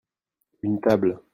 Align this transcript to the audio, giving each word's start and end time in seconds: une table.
une 0.63 0.81
table. 0.81 1.21